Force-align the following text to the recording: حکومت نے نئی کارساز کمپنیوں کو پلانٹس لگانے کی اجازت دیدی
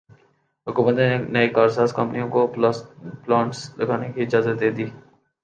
حکومت 0.67 0.95
نے 0.95 1.07
نئی 1.33 1.47
کارساز 1.49 1.93
کمپنیوں 1.93 2.29
کو 2.29 2.41
پلانٹس 3.25 3.59
لگانے 3.77 4.11
کی 4.11 4.21
اجازت 4.21 4.59
دیدی 4.59 4.85